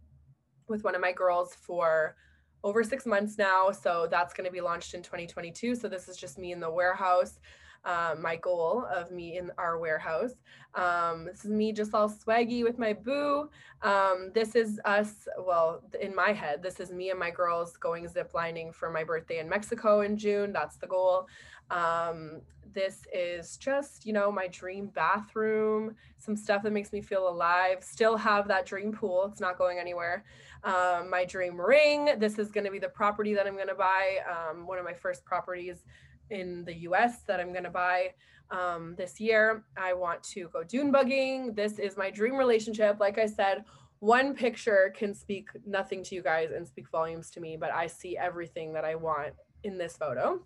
[0.67, 2.15] with one of my girls for
[2.63, 3.71] over six months now.
[3.71, 5.75] So that's going to be launched in 2022.
[5.75, 7.39] So this is just me in the warehouse.
[7.85, 10.33] Um, my goal of me in our warehouse.
[10.75, 13.49] Um, this is me just all swaggy with my boo.
[13.81, 18.05] Um, this is us, well, in my head, this is me and my girls going
[18.07, 20.51] zip lining for my birthday in Mexico in June.
[20.51, 21.27] That's the goal.
[21.71, 22.41] Um,
[22.73, 27.77] this is just, you know, my dream bathroom, some stuff that makes me feel alive.
[27.81, 30.25] Still have that dream pool, it's not going anywhere
[30.63, 32.09] um, my dream ring.
[32.17, 34.19] This is going to be the property that I'm going to buy.
[34.29, 35.83] Um, one of my first properties
[36.29, 38.13] in the US that I'm going to buy
[38.51, 39.63] um, this year.
[39.77, 41.55] I want to go dune bugging.
[41.55, 42.99] This is my dream relationship.
[42.99, 43.63] Like I said,
[43.99, 47.87] one picture can speak nothing to you guys and speak volumes to me, but I
[47.87, 49.33] see everything that I want
[49.63, 50.41] in this photo.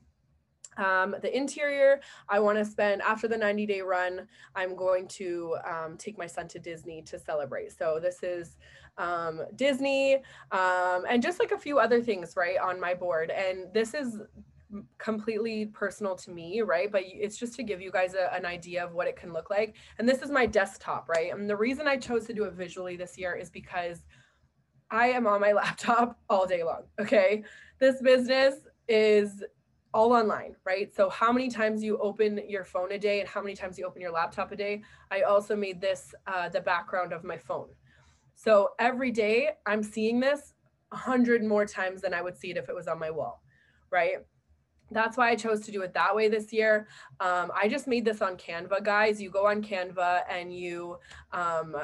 [0.77, 5.55] Um, the interior, I want to spend after the 90 day run, I'm going to
[5.69, 7.77] um, take my son to Disney to celebrate.
[7.77, 8.57] So this is
[8.97, 10.15] um, Disney
[10.51, 13.31] um, and just like a few other things, right, on my board.
[13.31, 14.19] And this is
[14.97, 16.91] completely personal to me, right?
[16.91, 19.49] But it's just to give you guys a, an idea of what it can look
[19.49, 19.75] like.
[19.99, 21.33] And this is my desktop, right?
[21.33, 23.99] And the reason I chose to do it visually this year is because
[24.89, 26.83] I am on my laptop all day long.
[26.99, 27.43] Okay.
[27.79, 28.55] This business
[28.87, 29.43] is
[29.93, 30.93] all online, right?
[30.93, 33.85] So how many times you open your phone a day and how many times you
[33.85, 34.81] open your laptop a day.
[35.11, 37.69] I also made this uh, the background of my phone.
[38.35, 40.53] So every day I'm seeing this
[40.91, 43.41] a hundred more times than I would see it if it was on my wall,
[43.89, 44.17] right?
[44.91, 46.87] That's why I chose to do it that way this year.
[47.19, 49.21] Um, I just made this on Canva, guys.
[49.21, 50.97] You go on Canva and you
[51.31, 51.75] um,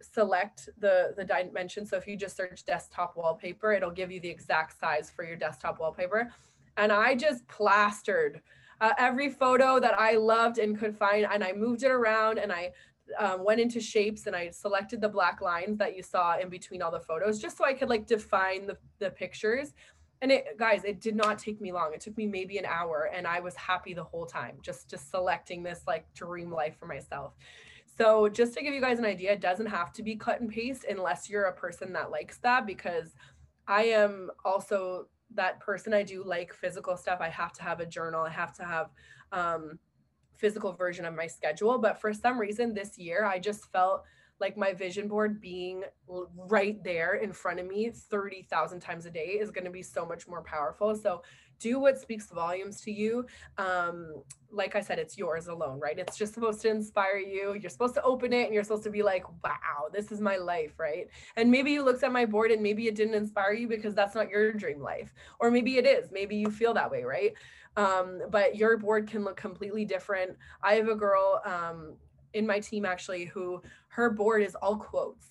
[0.00, 1.86] select the the dimension.
[1.86, 5.36] So if you just search desktop wallpaper, it'll give you the exact size for your
[5.36, 6.30] desktop wallpaper
[6.78, 8.40] and I just plastered
[8.80, 12.52] uh, every photo that I loved and could find, and I moved it around and
[12.52, 12.70] I
[13.18, 16.82] um, went into shapes and I selected the black lines that you saw in between
[16.82, 19.74] all the photos just so I could like define the, the pictures.
[20.20, 21.92] And it, guys, it did not take me long.
[21.94, 25.10] It took me maybe an hour and I was happy the whole time, just, just
[25.10, 27.34] selecting this like dream life for myself.
[27.96, 30.50] So just to give you guys an idea, it doesn't have to be cut and
[30.50, 33.14] paste unless you're a person that likes that because
[33.66, 35.92] I am also that person.
[35.92, 37.18] I do like physical stuff.
[37.20, 38.22] I have to have a journal.
[38.22, 38.90] I have to have
[39.32, 39.78] um,
[40.38, 41.78] physical version of my schedule.
[41.78, 44.04] But for some reason this year, I just felt
[44.40, 45.82] like my vision board being
[46.36, 50.06] right there in front of me 30,000 times a day is going to be so
[50.06, 50.94] much more powerful.
[50.94, 51.22] So
[51.58, 53.26] do what speaks volumes to you.
[53.58, 55.98] Um, like I said, it's yours alone, right?
[55.98, 57.56] It's just supposed to inspire you.
[57.60, 60.36] You're supposed to open it and you're supposed to be like, wow, this is my
[60.36, 61.08] life, right?
[61.36, 64.14] And maybe you looked at my board and maybe it didn't inspire you because that's
[64.14, 65.12] not your dream life.
[65.40, 66.10] Or maybe it is.
[66.12, 67.34] Maybe you feel that way, right?
[67.78, 70.36] Um, but your board can look completely different.
[70.62, 71.94] I have a girl um,
[72.34, 75.26] in my team actually who her board is all quotes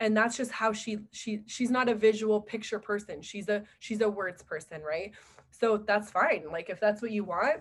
[0.00, 4.00] and that's just how she she she's not a visual picture person she's a she's
[4.02, 5.12] a words person right
[5.58, 6.44] so that's fine.
[6.50, 7.60] Like if that's what you want,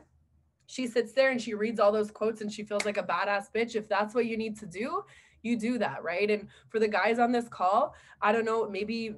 [0.65, 3.45] she sits there and she reads all those quotes and she feels like a badass
[3.53, 3.75] bitch.
[3.75, 5.03] If that's what you need to do,
[5.43, 6.29] you do that, right?
[6.31, 9.15] And for the guys on this call, I don't know, maybe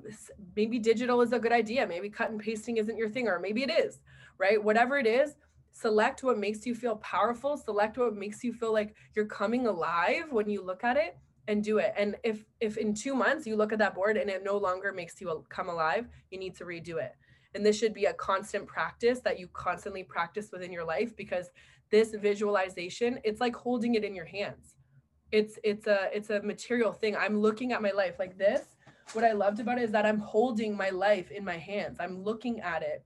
[0.56, 1.88] maybe digital is a good idea.
[1.88, 4.00] Maybe cut and pasting isn't your thing or maybe it is,
[4.38, 4.64] right?
[4.64, 5.36] Whatever it is,
[5.72, 10.32] select what makes you feel powerful, select what makes you feel like you're coming alive
[10.32, 11.18] when you look at it
[11.48, 11.94] and do it.
[11.98, 14.92] And if if in 2 months you look at that board and it no longer
[14.92, 17.14] makes you come alive, you need to redo it
[17.56, 21.50] and this should be a constant practice that you constantly practice within your life because
[21.90, 24.76] this visualization, it's like holding it in your hands.
[25.32, 27.16] It's it's a it's a material thing.
[27.16, 28.62] I'm looking at my life like this.
[29.14, 31.98] What I loved about it is that I'm holding my life in my hands.
[32.00, 33.04] I'm looking at it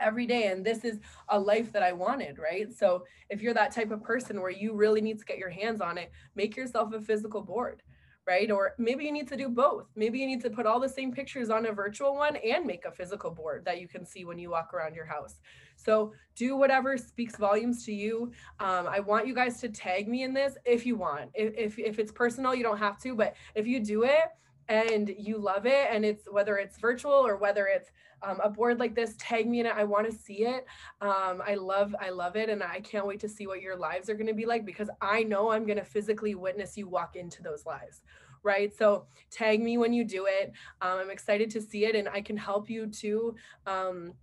[0.00, 2.72] every day and this is a life that I wanted, right?
[2.72, 5.80] So if you're that type of person where you really need to get your hands
[5.80, 7.82] on it, make yourself a physical board
[8.26, 8.50] right?
[8.50, 9.86] Or maybe you need to do both.
[9.94, 12.84] Maybe you need to put all the same pictures on a virtual one and make
[12.84, 15.36] a physical board that you can see when you walk around your house.
[15.76, 18.32] So do whatever speaks volumes to you.
[18.58, 21.30] Um, I want you guys to tag me in this if you want.
[21.34, 24.24] If, if, if it's personal, you don't have to, but if you do it,
[24.68, 27.90] and you love it and it's whether it's virtual or whether it's
[28.22, 30.66] um, a board like this tag me in it i want to see it.
[31.00, 34.08] Um, i love i love it and i can't wait to see what your lives
[34.08, 37.16] are going to be like because i know i'm going to physically witness you walk
[37.16, 38.02] into those lives
[38.42, 38.72] right?
[38.76, 40.52] So tag me when you do it.
[40.80, 43.34] Um, i'm excited to see it and i can help you too
[43.66, 44.14] um,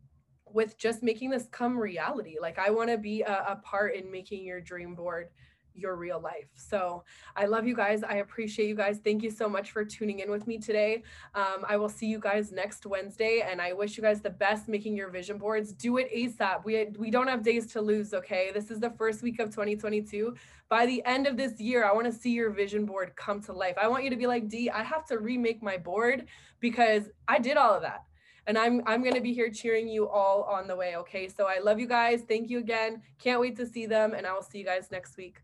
[0.51, 2.37] with just making this come reality.
[2.41, 5.27] Like i want to be a, a part in making your dream board
[5.75, 6.47] your real life.
[6.55, 7.03] So
[7.35, 8.03] I love you guys.
[8.03, 8.99] I appreciate you guys.
[9.03, 11.03] Thank you so much for tuning in with me today.
[11.35, 14.67] Um, I will see you guys next Wednesday, and I wish you guys the best
[14.67, 15.71] making your vision boards.
[15.71, 16.65] Do it ASAP.
[16.65, 18.13] We we don't have days to lose.
[18.13, 20.35] Okay, this is the first week of 2022.
[20.69, 23.53] By the end of this year, I want to see your vision board come to
[23.53, 23.75] life.
[23.81, 26.25] I want you to be like, D, I have to remake my board
[26.59, 28.05] because I did all of that
[28.47, 31.27] and I'm I'm going to be here cheering you all on the way, okay?
[31.27, 32.23] So I love you guys.
[32.27, 33.01] Thank you again.
[33.19, 35.37] Can't wait to see them and I will see you guys next week.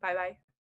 [0.00, 0.41] Bye-bye.